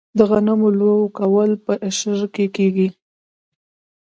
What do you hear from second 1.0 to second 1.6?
کول